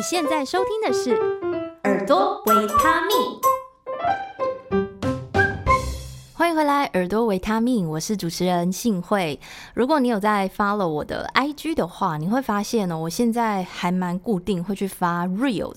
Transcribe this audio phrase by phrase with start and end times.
[0.00, 1.10] 你现在收听的是
[1.84, 3.14] 耳朵维他命，
[6.32, 9.38] 欢迎回来，耳朵维他命，我是主持人幸慧。
[9.74, 15.76] 如果你有在 follow 我的 IG 的话，你会发现呢，我现在还蛮固定会去发 Reels，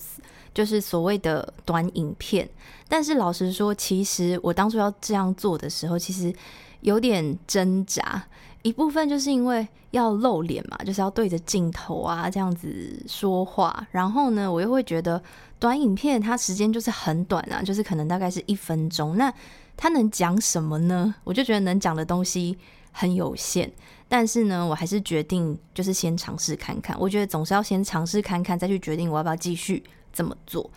[0.53, 2.49] 就是所谓的短影片。
[2.87, 6.33] 但是老实说，其实我当初要这样做的时候，其实
[6.79, 8.23] 有点挣扎。
[8.63, 13.85] 一部分就是因为要露脸嘛，就是要对着镜头啊这样子说话。
[13.91, 15.21] 然后呢，我又会觉得
[15.59, 19.15] 短影片它时间就是很短啊，就是可能大概是一分钟。
[19.15, 19.31] 那
[19.77, 21.13] 它能讲什么呢？
[21.23, 22.57] 我就觉得能讲的东西
[22.91, 23.71] 很有限。
[24.07, 26.95] 但是呢，我还是决定就是先尝试看看。
[26.99, 30.69] 我觉得总是要先尝试看看，再去决定我要不要继续这么做。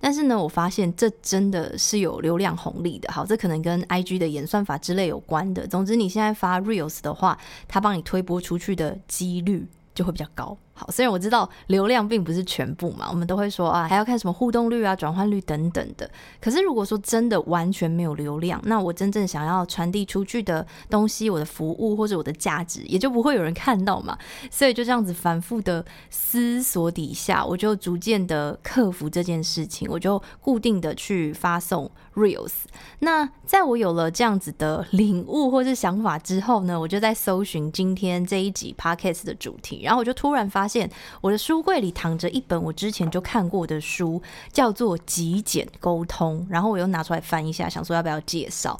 [0.00, 3.12] 但是呢，我发现这真的是有流量红利的。
[3.12, 5.66] 好，这可能跟 IG 的演算法之类有关的。
[5.66, 10.56] 总之，你现在发 Reels 的话，它帮你推播出去的几率就会比较高。
[10.78, 16.08] 好，虽然我知道流量并不是全部嘛，我们都会说啊，还要看什么互动率啊、转换率等等的。
[16.38, 24.18] 可是如果说真的完全没有流量，那我真正想要传递出去的东西，我的服务或者我的价值，也就不会有人看到嘛。
[24.50, 32.52] 所以就这样子反复的思索底下，我就逐渐的克服这件事情，我就固定的去发送 Reels。
[32.98, 40.65] 那在我有了这样子的领悟或是想法之后呢，我就在搜寻今天这一集 Podcast 的主题，然后我就突然发。
[40.66, 44.20] 发现我的书柜里躺着一本我之前就看过的书，
[44.52, 48.76] 叫做《极简沟通》，然后我又拿出来翻一下，想说要不要介绍。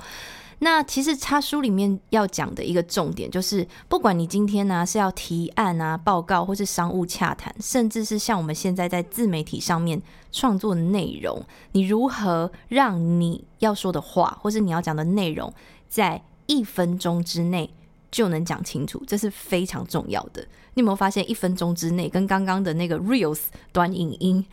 [0.59, 15.55] 那其实他书里面要讲的一个重点就是，不管你今天呢、是要提案啊、报告，或是商务洽谈，甚至是像我们现在在自媒体上面创作内容，你如何让你要说的话，或是你要讲的内容，
[15.89, 17.71] 在一分钟之内
[18.11, 20.45] 就能讲清楚，这是非常重要的。
[20.77, 24.45] 你有没有发现，一分钟之内跟刚刚的那个 Reels 短影音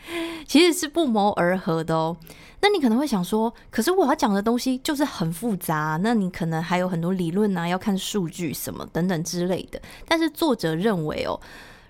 [0.47, 2.16] 其实是不谋而合的哦？
[2.61, 9.81] 那你可能会想说，可是我要讲的东西就是很复杂，那你可能还有很多理论啊，要看数据什么等等之类的。
[10.07, 11.38] 但是作者认为哦。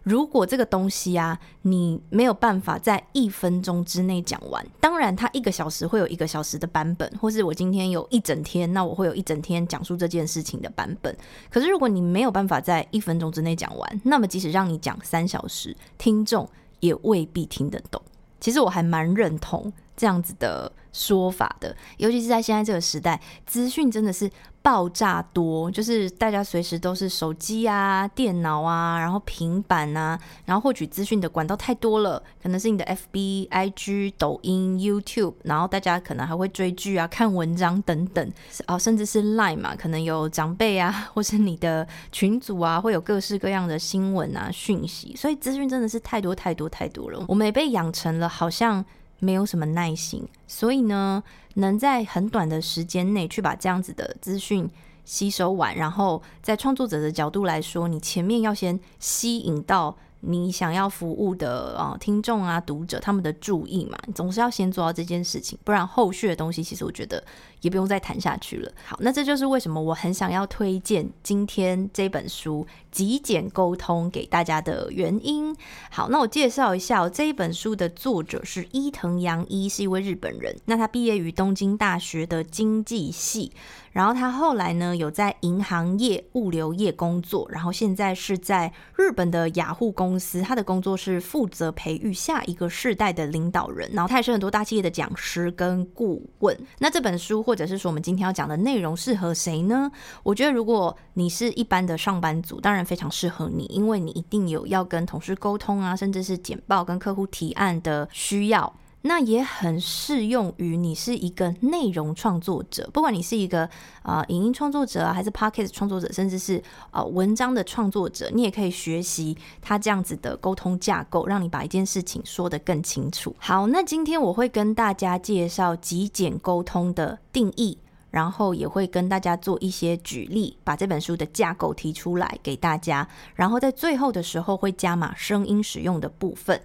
[0.03, 11.15] 如果这个东西啊，你没有办法在一分钟之内讲完，当然，它一个小时会有一个小时的版本，或是我今天有一整天，那我会有一整天讲述这件事情的版本。
[11.49, 16.47] 可是，如果你没有办法在一分钟之内讲完，那么即使让你讲三小时，听众
[16.81, 18.01] 也未必听得懂。
[18.41, 24.29] 其实我还蛮认同这样子的说法的，尤其是在现在这个时代，资讯真的是。
[24.63, 38.31] 爆炸多，就是大家随时都是手机啊、电脑啊，然后平板啊，然后获取资讯的管道太多了，可能是你的 FB、IG、抖音、YouTube，然后大家可能还会追剧啊、看文章等等，
[38.67, 48.85] 哦，甚至是 Line 嘛，可能有长辈啊， 或是你的群组啊，会有各式各样的新闻啊、讯息，所以资讯真的是太多太多太多了，我们也被养成了好像。
[49.19, 51.23] 没有什么耐心，所以呢，
[51.55, 54.69] 能在很短的时间内去把这样子的资讯
[55.05, 59.95] 吸收完，然后在创作者的角度来说，你前面要先吸引到。
[60.25, 67.21] 你想要服务的啊听众啊读者他们的注意嘛，总是要先做到这件事情，不然后续的东西其实我觉得
[67.63, 68.71] 也不用再谈下去了。
[68.85, 75.55] 好，那这就是为什么我很想要推荐今天这本书《极简沟通》给大家的原因。
[75.89, 80.55] 好，那我介绍一下哦，这一本书的作者是伊藤洋一，是一位日本人。
[80.65, 83.51] 那他毕业于东京大学的经济系。
[83.93, 93.87] 然后他后来呢，有在银行业、物流业工作，然后现在是在日本的雅虎公司，他的工作是负责培育下一个世代的领导人。
[93.93, 96.57] 然后他也是很多大企业的讲师跟顾问。
[96.79, 99.91] 那这本书或或者是说我们今天要讲的内容适合谁呢？
[100.23, 108.73] 我觉得如果你是一般的上班族，当然非常适合你，因为你一定有要跟同事沟通啊，甚至是简报跟客户提案的需要。
[109.05, 113.65] 那也很适用于你是一个内容创作者，不管你是一个
[114.01, 116.57] 啊、呃、影音创作者啊，还是 Podcast 创作者，甚至是
[116.89, 123.35] 啊、呃、文章的创作者，你也可以学习他这样子的沟通架构，让你把一件事情说得更清楚。
[123.39, 127.77] 好，那今天我会跟大家介绍极简沟通的定义，
[128.09, 136.61] 然后也会跟大家做一些举例，把这本书的架构提出来给大家，然后在最后的时候会加码声音使用的部分。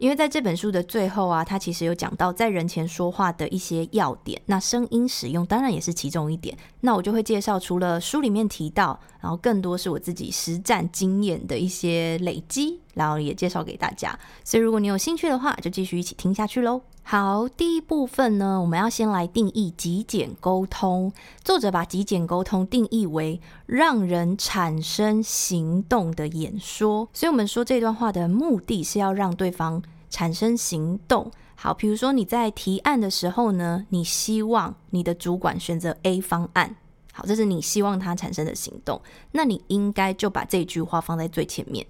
[0.00, 6.56] 因为在这本书的最后啊，他其实有讲到在人前说话的一些要点，那声音使用当然也是其中一点。
[6.80, 14.18] 那我就会介绍除了书里面提到，然后更多是我自己实战经验的一些累积，然后也介绍给大家。
[14.44, 16.80] 所以如果你有兴趣的话，就继续一起听下去喽。
[17.02, 21.12] 好，第一部分呢，我们要先来定义极简沟通。
[21.42, 31.30] 作者把极简沟通定义为让人产生行动的演说，所以我们说这段话的目的是要让对方产生行动。
[31.56, 36.76] 好，比如说你在提案的时候呢，你希望你的主管选择 A 方案。
[37.26, 39.00] 这是你希望他产生的行动。
[39.32, 41.86] 那你应该就把这句话放在最前面。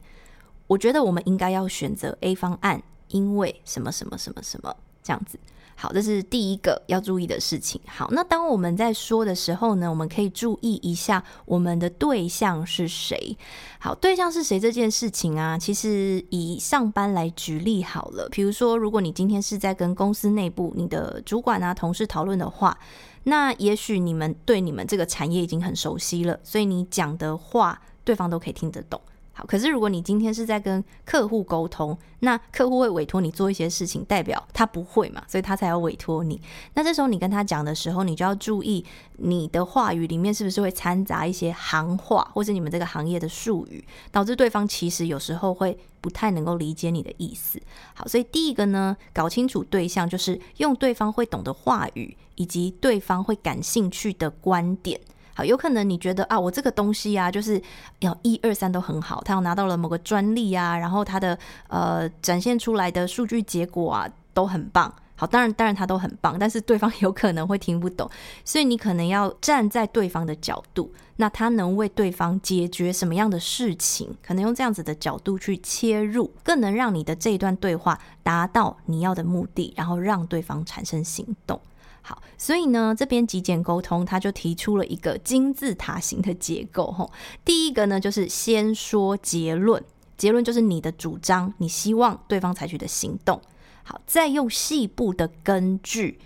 [0.66, 5.38] 我觉得我们应该要选择 A 方案，因为什么什么什么什么这样子。
[5.80, 7.80] 好，这是第一个要注意的事情。
[7.86, 13.34] 好，那当我们在说的时候呢，我们可以注意一下我们的对象是谁。
[13.78, 18.28] 好，对象是谁这件事情啊，其实以上班来举例好了。
[18.30, 22.78] 比如说，如果你今天是在跟公司内部你的主管啊、同事讨论的话，
[23.22, 29.00] 那也许你们对你们这个产业已经很熟悉了，所以你讲的话对方都可以听得懂。
[29.32, 36.38] 好可是，如果你今天是在跟客户沟通，那客户会委托你做一些事情，代表他不会嘛，所以他才要委托你。
[36.74, 38.84] 那这时候你跟他讲的时候，你就要注意
[39.16, 47.58] 你的话语里面是不是会掺杂一些行话，或是你们这个行业的术语，导致对方其实有时候会不太能够理解你的意思。
[47.94, 55.00] 好，所以第一个呢，搞清楚对象，就是用对方会懂的话语，以及对方会感兴趣的观点。
[55.44, 57.60] 有可能你觉得啊，我这个东西啊，就是
[58.00, 61.38] 要一二三都很好，他要拿到了某个专利啊，然后他的
[61.68, 64.92] 呃展现出来的数据结果啊都很棒。
[65.16, 68.08] 好，当然当然他都很棒，但是对方 有可能会听不懂，
[68.42, 74.16] 所以你可能要站在对方的角度，那他能为对方解决什么样的事情？
[74.22, 81.60] 可能用这样子的角度去切入，更能让你的这一段对话达到你要的目的，然后让对方产生行动。
[82.02, 86.90] 好，所以呢，这边极简沟通，他就提出了一个金字塔型的结构。
[86.90, 87.10] 吼，
[87.44, 89.82] 第一个呢，就是先说结论，
[90.16, 93.40] 结论就是你的主张，你希望对方采取的行动。
[93.82, 96.18] 好，再用细部的根据。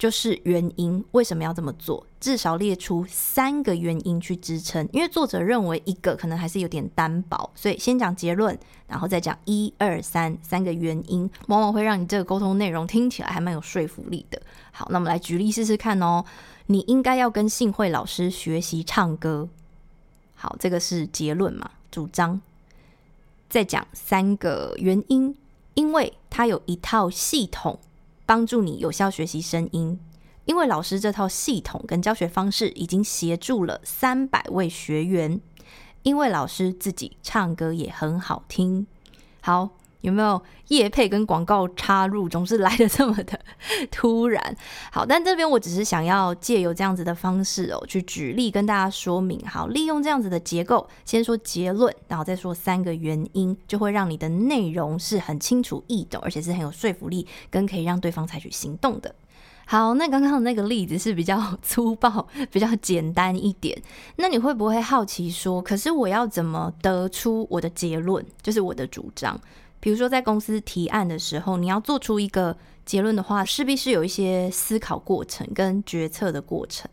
[0.00, 2.06] 就是原因，为什么要这么做？
[2.18, 14.40] 至少列出三个原因去支撑，因为作者认为一个可能还是有点单薄，所以先讲结论，然后再讲一二三三个原因，往往会让你这个沟通内容听起来还蛮有说服力的。
[14.72, 16.24] 好，那我们来举例试试看哦。
[16.68, 19.50] 你应该要跟信慧老师学习唱歌。
[20.34, 22.40] 好，这个是结论嘛，主张。
[23.50, 25.36] 再讲三个原因，
[25.74, 27.78] 因为它有一套系统。
[28.30, 29.98] 帮助你有效学习声音，
[30.44, 35.40] 因为老师这套系统跟教学方式已经协助了三百位学员，
[36.04, 38.86] 因为老师自己唱歌也很好听。
[39.40, 39.70] 好。
[40.00, 43.38] 有没有业配跟广告插入，总是来的这么的
[43.90, 44.56] 突然？
[44.90, 49.40] 好，但这边我只是想要借由这样子的方式哦，去举例跟大家说明。
[49.46, 59.14] 好，利用这样子的结构，先说结论，然后再说三个原因，就会让你的内容是很清楚易懂，而且是很有说服力，跟可以让对方采取行动的。
[59.66, 63.80] 好，那刚刚的那个例子是比较粗暴、比较简单一点。
[64.16, 69.40] 那你会不会好奇说，可是我要怎么得出我的结论，就是我的主张？
[69.80, 76.88] 比如说，在公司提案的时候，你要做出一个结论的话，势必是有一些思考过程跟决策的过程。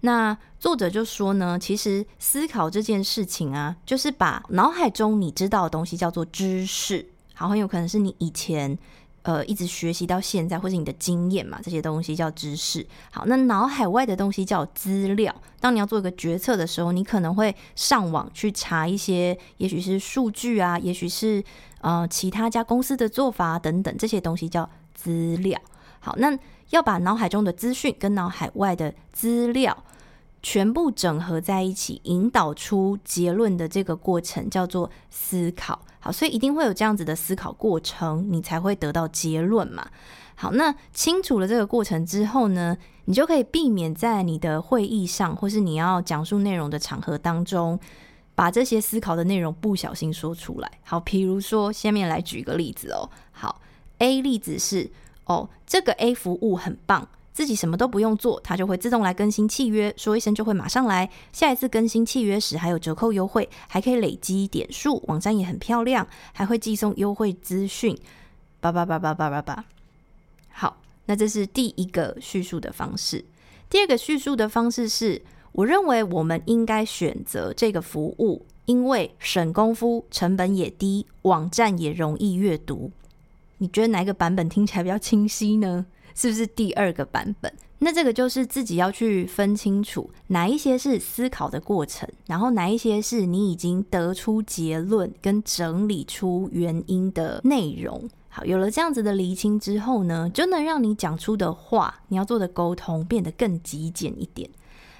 [0.00, 8.78] 那作者就说呢，其实思考这件事情啊，就是把脑海中你知道的东西叫做知识，好，很有可能是你以前。
[9.22, 12.86] 呃，一直学习到现在，或是你的经验嘛，这些东西叫知识。
[13.10, 15.34] 好，那脑海外的东西叫资料。
[15.60, 21.44] 当你要做一个决策的时候，你可能会上网去查一些，也许是数据啊，也许是
[21.82, 25.60] 呃其他家公司的做法等等，这些东西叫资料。
[25.98, 26.38] 好，那
[26.70, 29.76] 要把脑海中的资讯跟脑海外的资料
[30.42, 35.80] 全部整合在一起，引导出结论的这个过程叫做思考。
[35.98, 39.86] 好，所以一定会有这样子的思考过程，你才会得到结论嘛。
[40.34, 47.78] 好，那清楚了这个过程之后呢，你就可以避免在你的会议上，或是你要讲述内容的场合当中，
[48.34, 50.72] 把这些思考的内容不小心说出来。
[50.82, 53.10] 好，比如说下面来举个例子哦。
[53.32, 53.60] 好
[53.98, 54.90] ，A 例子是
[55.26, 57.06] 哦，这个 A 服务很棒。
[57.40, 61.08] 自己什么都不用做，它就会自动来更新契约，说一声就会马上来。
[61.32, 67.96] 下一次更新契约时还有折扣优惠，还可以累积点数，网站也很漂亮，还会寄送优惠资讯。
[68.60, 69.64] 叭叭叭叭叭叭叭。
[70.50, 73.24] 好，那这是第一个叙述的方式。
[73.70, 82.90] 第二个叙述的方式是，我认为我们应该选择这个服务，因为省功夫，成本也低，网站也容易阅读。
[83.56, 85.86] 你觉得哪一个版本听起来比较清晰呢？
[86.20, 87.50] 是不是第二个版本？
[87.78, 98.06] 那这个就是自己要去分清楚哪一些是思考的过程，然后哪一些是你已经得出结论跟整理出原因的内容。
[98.28, 104.50] 好，有了这样子的厘清之后呢，就能让你讲出的话，你要做的沟通变得更极简一点。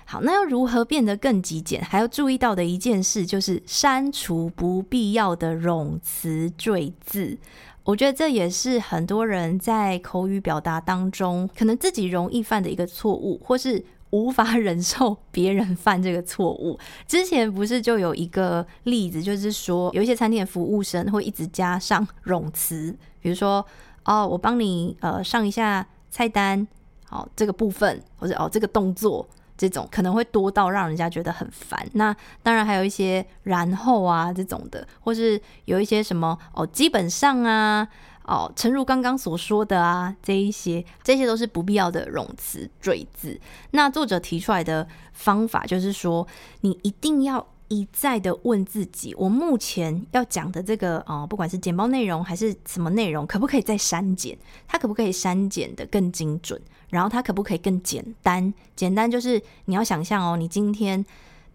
[0.07, 1.85] 好，那要如何变得更极简？
[1.85, 7.37] 还要注意到的一件事就是删除不必要的冗词赘字。
[7.85, 16.79] 我觉得这也是很多人在口语表达当中，可能自己容易犯的一个错误，或是无法 忍受别人犯这个错误。
[17.07, 23.65] 之前不是就有一个例子，就是说有一些餐厅的服务生会一直加上冗词，比如说
[24.05, 26.67] 哦，我帮你呃上一下菜单，
[27.07, 29.27] 好，这个部分，或者哦这个动作。
[29.61, 31.87] 这种可能会多到让人家觉得很烦。
[31.93, 37.87] 那当然还有一些然后啊这种的，或是有一些什么哦，基本上啊
[38.25, 43.39] 哦，诚如刚刚所说的啊，这一些这些都是不必要的冗词赘字。
[43.73, 46.27] 那作者提出来的方法就是说，
[46.63, 47.47] 你一定要。
[47.73, 54.37] 一再的问自己，我目前要讲的这个啊、呃，不管是简报内容还是什么内容，可不可以再删减？
[54.67, 56.61] 它可不可以删减得更精准？
[56.91, 58.53] 然后它可不可以更简单？
[58.77, 61.05] 简单就是你要想象哦，你今天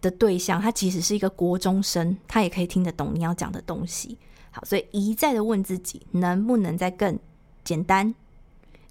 [0.01, 4.17] 的对象他其实是一个国中生，他也可以听得懂你要讲的东西。
[4.51, 7.19] 好，所以一再的问自己，能不能再更
[7.63, 8.15] 简单？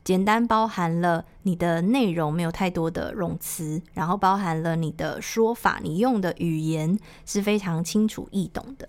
[0.02, 8.86] 简单包含了你的内容没有太多的冗词，然后包含了你的说法，你用的语言是非常清楚易懂的。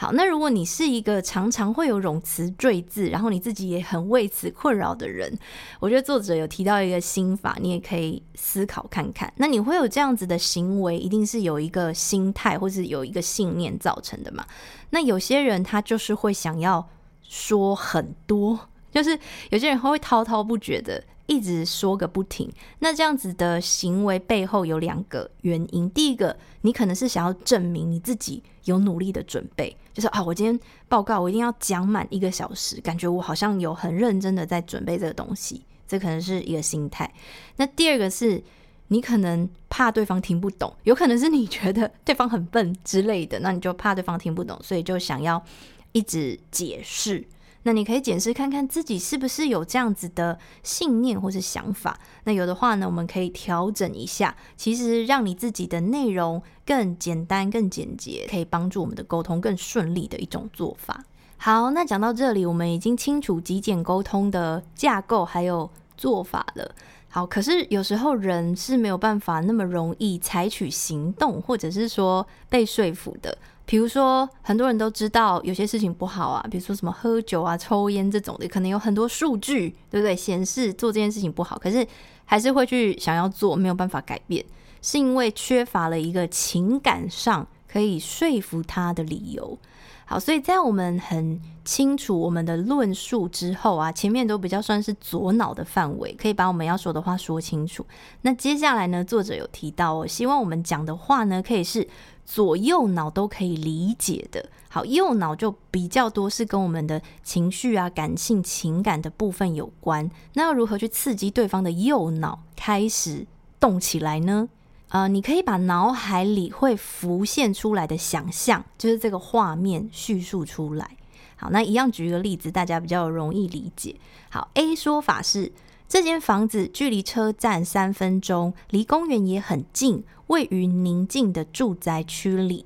[0.00, 5.36] 好，那如果你是一个常常会有冗词赘字，然后你自己也很为此困扰的人，
[5.80, 9.32] 我觉得作者有提到一个心法，你也可以思考看看。
[9.36, 14.46] 那你会有这样子的行为，一定是有一个心态或是有一个信念造成的嘛？
[14.90, 16.88] 那有些人他就是会想要
[17.22, 18.58] 说很多。
[18.90, 19.18] 就是
[19.50, 25.88] 有些人会滔滔不绝的一直说个不停，那这样子的行为背后有两个原因。
[25.90, 30.58] 第一个，你可能是想要证明你自己有努力的准备，就是啊，我今天
[30.88, 37.12] 报告我一定要讲满一个小时，感觉我好像有很认真的在准备这个东西，这可能是一个心态。
[37.56, 38.42] 那第二个是
[38.88, 45.44] 你可能怕对方听不懂，有可能是你觉得对方很笨之类的，那你就怕对方听不懂，所以就想要
[45.92, 47.22] 一直解释。
[47.64, 51.98] 那你可以检视看看自己是不是有这样子的信念或是想法。
[52.24, 54.34] 那有的话呢，我们可以调整一下。
[54.56, 61.04] 其实让你自己的内容更简单、更简洁，可以帮助我们的沟通更顺利的一种做法。
[61.36, 66.74] 好，那讲到这里，我们已经清楚极简沟通的架构还有做法了。
[67.10, 73.36] 好，可是有时候人是没有办法那么容易采取行动，或者是说被说服的。
[73.68, 80.16] 比如说，很多人都知道有些事情不好啊，比如说什么喝酒啊、抽烟这种的，可能有很多数据，对不对？
[80.16, 81.86] 显示做这件事情不好，可是
[82.24, 84.42] 还是会去想要做，没有办法改变，
[84.80, 89.58] 是因为缺乏了一个情感上可以说服他的理由。
[90.06, 97.84] 好，所以在我们很清楚我们的论述之后啊，前面都比较算是左脑的范围，可以把我们要说的话说清楚。
[98.22, 101.86] 那接下来呢，作者有提到哦，希望我们讲的话呢，可以是
[102.28, 104.50] 左右脑都可以理解的。
[104.68, 110.08] 好，右脑就比较多是跟我们的情绪啊、感性、情感的部分有关。
[110.34, 113.26] 那要如何去刺激对方的右脑开始
[113.58, 114.50] 动起来呢？
[114.90, 120.96] 呃，你可以把脑海里会浮现出来的想象，就是这个画面叙述出来。
[121.36, 123.96] 好，那一样举一个例子，大家比较容易理解。
[124.28, 125.50] 好，A 说法是
[125.88, 132.64] 这间房子距离车站三分钟，离公园也很近，位于宁静的住宅区里。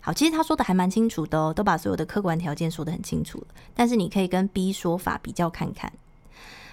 [0.00, 3.46] 好，其实他说的还蛮清楚的哦，都把所有的客观条件说得很清楚了。
[3.74, 5.90] 但是你可以跟 B 说法比较看看。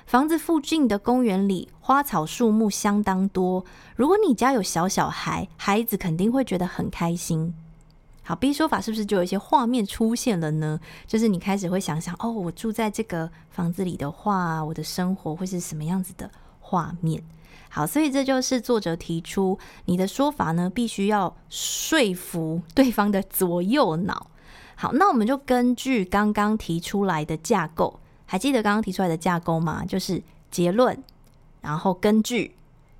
[0.06, 3.64] 房子附近的公园里，花草树木相当多。
[3.96, 7.54] 如果你家有小小孩，孩子肯定会觉得很开心。
[8.24, 10.80] 好，B 说法是不是就有一些画面出现了呢？
[11.08, 16.30] 就是你开始会想想，哦，我住在这个房子里的话，我的生活会是什么样子的
[16.60, 17.24] 画面？
[17.74, 24.28] 好，所以这就是作者提出，你的说法呢，必须要说服对方的左右脑。
[24.75, 28.01] 好，那我们就根据刚刚提出来的架构。
[28.25, 29.86] 还记得刚刚提出来的架构吗？
[29.86, 31.01] 就是结论，
[31.62, 32.56] 然后根据，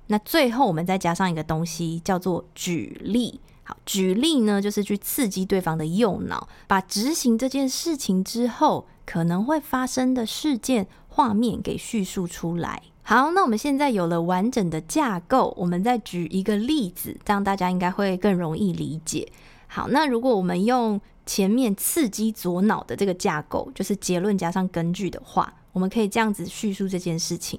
[0.06, 3.40] 那最后我们再加上一个东西，叫做举例。
[3.64, 12.82] 好，举例呢，就是去刺激对方的右脑，把执行这件事情之后可能会发生的事件画面给叙述出来。
[13.04, 19.30] 好，那我们现在有了完整的架构，我们再举一个例子，这样大家应该会更容易理解。
[19.66, 27.58] 好，那如果我们用前面刺激左脑的这个架构，就是结论加上根据的话，我们可以这样子叙述这件事情。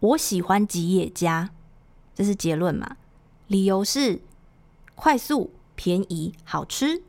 [0.00, 1.50] 我喜欢吉野家，
[2.14, 2.96] 这是结论嘛？
[3.48, 4.20] 理由是
[4.94, 7.02] 快速、便宜、好吃。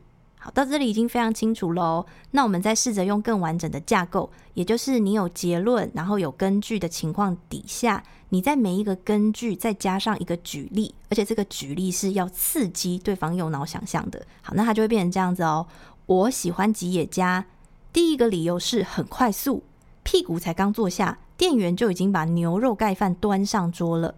[0.44, 2.04] 好，到这里已经非常清楚喽。
[2.32, 14.26] 那我们再试着用更完整的架构，也就是你有结论，然后有根据的情况底下，你在每一个根据再加上一个举例，而且这个举例是要刺激对方右脑想象的。
[14.40, 15.64] 好，那它就会变成这样子哦。
[16.06, 17.46] 我喜欢吉野家，
[17.92, 19.62] 第一个理由是很快速，
[20.02, 24.16] 屁股才刚坐下，店员就已经把牛肉盖饭端上桌了。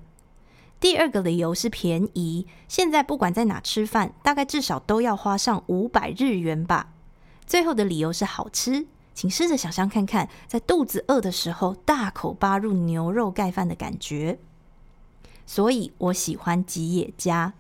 [0.85, 6.93] 第二个理由是便宜，现在不管在哪吃饭，大概至少都要花上五百日元吧。
[7.47, 14.39] 最后的理由是好吃，请试着想象看看，在肚子饿的时候大口扒入牛肉盖饭的感觉。
[15.47, 17.55] 所以我喜欢吉野家。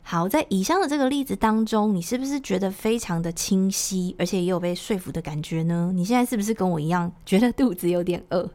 [0.00, 5.92] 好，在以上的这个例子当中，你是不是觉得非常的清晰，而且也有被说服的感觉呢？
[5.94, 8.48] 你现在是不是跟我一样，觉得肚子有点饿？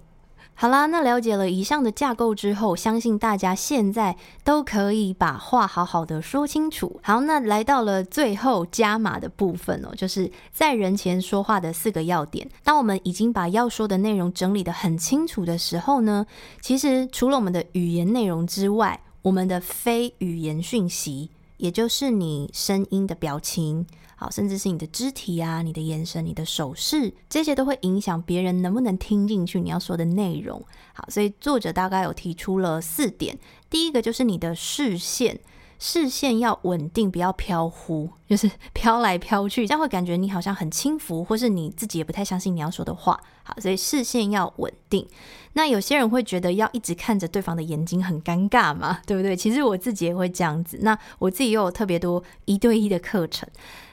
[0.60, 7.00] 好啦，那了解了以上的架构之后，相信大家现在都可以把话好好的说清楚。
[7.04, 12.50] 好，那来到了最后加码的部分哦，就是在人前说话的四个要点。
[12.64, 16.26] 当我们已经把要说的内容整理得很清楚的时候呢，
[16.60, 21.30] 其实除了我们的语言内容之外，我们的非语言讯息。
[21.58, 23.88] 也就是你声音的表情，
[24.20, 30.60] 好，甚至是你的肢体啊、你的眼神、你的手势，这些都会影响别人能不能听进去你要说的内容。
[30.94, 33.38] 好，所以作者大概有提出了四点，
[33.70, 35.40] 第一个就是你的视线。
[35.80, 43.20] 视线要稳定，不要飘忽，就是 飘来飘去，这样会感觉你好像很轻浮，或是你自己也不太相信你要说的话。
[43.44, 45.08] 好，所以视线要稳定。
[45.54, 49.36] 那有些人会觉得要一直看着对方的眼睛很尴尬嘛，对不对？
[49.36, 50.80] 其实我自己也会这样子。
[50.82, 53.48] 那我自己又有特别多一对一的课程。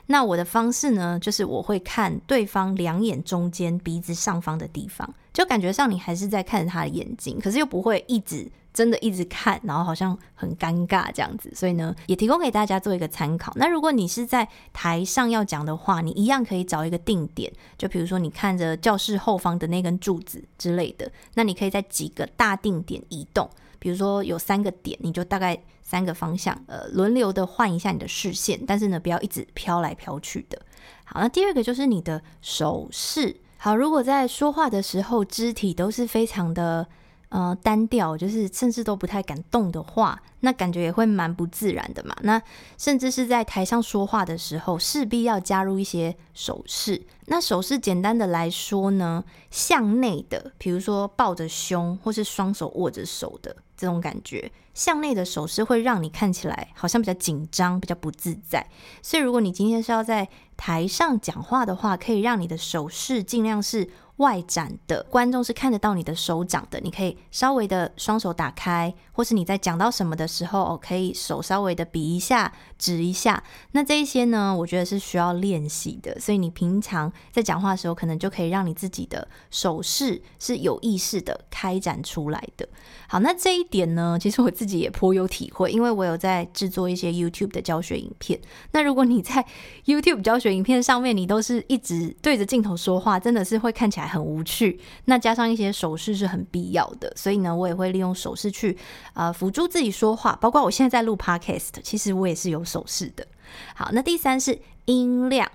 [0.07, 8.51] 那我的方式呢，就是我会看对方两眼中间鼻子上方的地方，就感觉上你还是在看着他的眼睛，可是又不会一直。
[8.75, 13.53] 真的一直看，然后好像很尴尬这样子，所以呢，也提供给大家做一个参考。
[13.55, 30.61] 那如果你是在台上要讲的话，你一样可以找一个定点，就比如说你看着教室后方的那根柱子之类的，那你可以在几个大定点移动，比如说有三个点，你就大概三个方向，呃，轮流的换一下你的视线，但是呢，不要一直飘来飘去的。
[31.05, 33.37] 好，那第二个就是你的手势。
[33.59, 36.89] 好，如果在说话的时候，肢体都是非常的。
[37.31, 42.15] 呃，单调就是甚至都不太敢动的话，那感觉也会蛮不自然的嘛。
[42.23, 42.41] 那
[42.79, 47.05] 甚至是在台上说话的时候，势必要加入一些手势。
[47.27, 58.67] 那手势简单的来说呢，向内的，比如说抱着胸或是双手握着手的这种感觉，向内的手势会让你看起来好像比较紧张，比较不自在。
[59.03, 63.91] 所以如果你今天是要在台上讲话的话，可以让你的手势尽量是。
[64.19, 73.43] 外展的观众是看得到你的手掌的，你可以稍微的双手打开，或是你在讲到什么的时候，可以手稍微的比一下、指一下。
[73.73, 82.69] 那这一些呢，我觉得是需要练习的，所以你平常在讲话的时候，可能就可以让你自己的手势是有意识的开展出来的。
[83.09, 88.41] 好，那这一点呢，其实我自己也颇有体会，因为我有在制作一些 YouTube 的教学影片。
[88.71, 89.45] 那如果你在
[89.87, 94.04] YouTube 教学影片上面，你都是一直对着镜头说话，真的是会看起来。
[94.07, 98.77] 很无趣，那加上一些手势是很必要的，所以呢，我也会利用手势去
[99.15, 100.37] 呃辅助自己说话。
[100.41, 103.27] 包括我现在在录 Podcast，其实我也是有手势的。
[103.75, 105.51] 好，那第三是音量。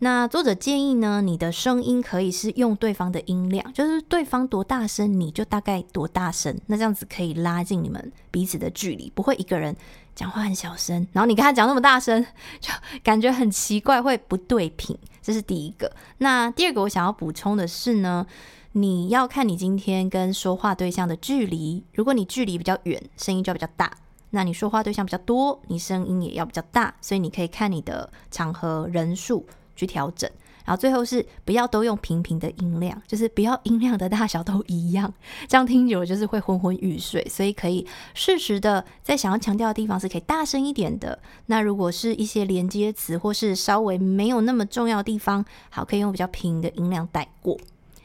[0.00, 6.54] 那作者建议呢，你的声音可以是用对方的音量，就是对方多大声，你就大概多大声。
[6.66, 9.74] 那这样子可以拉近你们彼此的距离，不会一个人
[10.14, 12.24] 讲话很小声，然后你跟他讲那么大声，
[12.60, 12.72] 就
[13.02, 14.98] 感觉很奇怪，会不对频。
[15.22, 15.90] 这是第一个。
[16.18, 18.26] 那第二个，我想要补充的是呢，
[18.72, 21.84] 你要看你今天跟说话对象的距离。
[21.94, 23.88] 如果你距离比较远，声音就要比较大；
[24.30, 26.94] 那你说话对象比较多，你声音也要比较大。
[27.00, 29.46] 所以你可以看你的场合人数。
[29.76, 30.30] 去调整，
[30.64, 35.12] 然后最后是不要都用平平的音量，就是不要音量的大小都一样，
[35.46, 37.24] 这样听久了就是会昏昏欲睡。
[37.28, 41.18] 所以可以适时的在想要强调的地方是可以大声一点的。
[41.46, 47.58] 那如果是一些连接词或是稍微没有那么重要的地方，好，可以用比较平的音量带过。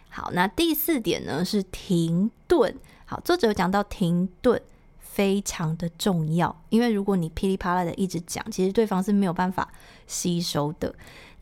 [0.10, 2.76] 好，那第四点呢是停顿。
[3.06, 4.62] 好，作者有讲到停顿
[5.00, 9.67] 非常的重要，因为如果你噼里啪啦的一直讲，其实对方是没有办法
[10.08, 10.93] 吸收的。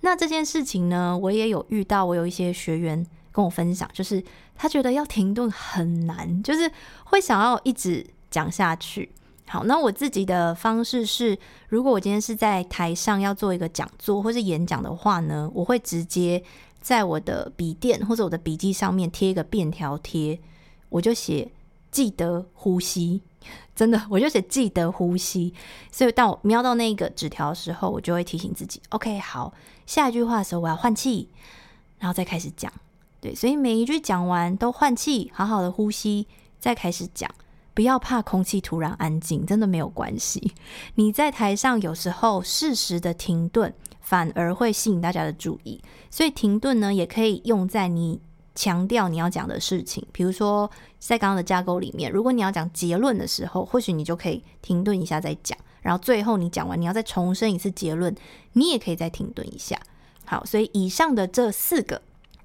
[0.02, 4.24] 那这件事情呢，我也有遇到，我有一些学员跟我分享，就是
[4.56, 6.72] 他觉得要停顿很难，就是
[7.06, 9.12] 会想要一直讲下去。
[9.48, 11.38] 好，那我自己的方式是，
[11.70, 16.44] 如果我今天是在台上要做一个讲座或是演讲的话呢，我会直接
[16.82, 20.40] 在我的笔电或者我的笔记上面贴一个便条贴，
[20.90, 21.50] 我就写
[21.92, 23.22] 记得呼吸。
[23.76, 25.54] 真的，我就写记得呼吸。
[25.92, 29.54] 所以当我瞄到那个纸条的时候，我就会提醒自己：OK，好，
[29.86, 31.30] 下一句话的时候我要换气，
[32.00, 32.72] 然后再开始讲。
[33.22, 36.28] 对，所以每一句讲完都换气，好好的呼吸，
[36.60, 37.30] 再开始讲。
[37.74, 40.54] 不要怕空气突然安静，真的没有关系。
[40.96, 43.72] 你在台上有时候适时的停顿，
[44.02, 45.80] 反而会吸引大家的注意。
[46.10, 48.20] 所以停顿呢，也可以用在你
[48.58, 50.04] 强调你要讲的事情。
[50.12, 55.56] 比如说，在刚刚的架构里面，如果你要讲结论的时候，或许你就可以停顿一下再讲。
[55.84, 58.14] 然后最后你讲完，你要再重申一次结论，
[58.54, 59.80] 你也可以再停顿一下。
[60.26, 62.02] 好，所以以上的这四个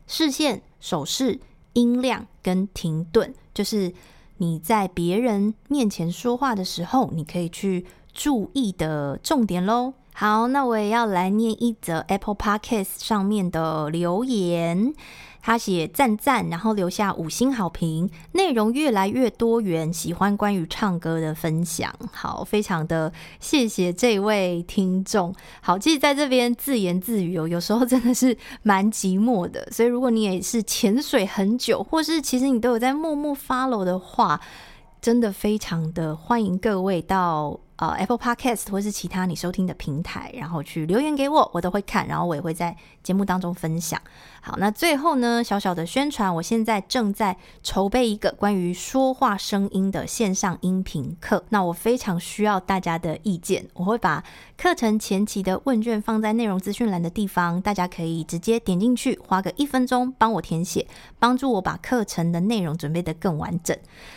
[0.07, 1.41] 视线、手势、
[1.73, 3.93] 音量跟停顿，就是
[4.37, 9.95] 你在别人面前说话的时候，你可以去注意的重点喽。
[10.15, 14.93] 好，那我也要来念一则 Apple Podcast 上面的留言。
[15.43, 21.93] 他写赞赞，然后留下五星好评，内容越来越多元，喜欢关于唱歌的分享。
[22.13, 25.35] 好，非常的谢谢这位听众。
[25.61, 29.69] 好，其实在这边自言自语哦，有时候真的是蛮寂寞的。
[29.73, 34.41] 所以如果你也是潜水很久，或是其实你都有在默默 follow 的话，
[35.01, 37.59] 真的非常的欢迎各位到。
[37.77, 44.01] 呃，Apple Podcast 或是其他你收听的平台，然后去留言给我，我都会看，然后我也会在节目当中分享。
[44.41, 54.23] 好，那最后呢，小小的宣传，我现在正在筹备一个关于说话声音的线上音频课，那我非常需要大家的意见，我会把
[54.57, 60.87] 课程前期的问卷放在内容资讯栏的地方，大家可以直接点进去，花个一分钟帮我填写，
[61.19, 63.77] 帮助我把课程的内容准备得更完整。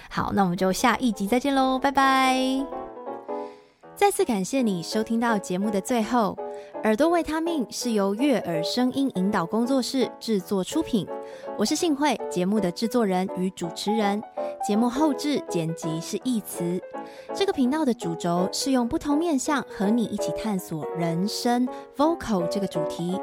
[0.10, 2.95] 好，那我们就下一集再见喽，拜拜。
[3.96, 6.38] 再次感谢你收听到节目的最后，
[6.84, 11.08] 耳朵维他命是由悦耳声音引导工作室制作出品，
[11.58, 14.22] 我是幸慧，节目的制作人与主持人。
[14.68, 16.82] 节目后置剪辑是义词。
[17.34, 23.18] 这个频道的主轴是用不同面向和你一起探索人生 Vocal 这个主题。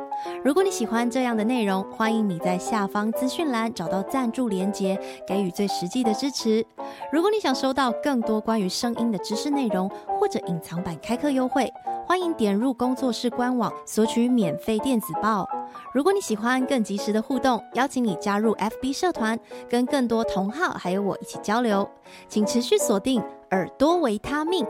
[0.45, 6.65] 如果你喜欢这样的内容，欢迎你在下方资讯栏找到赞助连结，给予最实际的支持。
[7.13, 11.73] 如果你想收到更多关于声音的知识内容，或者隐藏版开课优惠，
[12.07, 15.49] 欢迎点入工作室官网索取免费电子报。
[15.95, 21.89] 如果你喜欢更及时的互动，邀请你加入 FB 社团，跟更多同好还有我一起交流。
[22.29, 24.67] 请持续锁定耳朵维他命。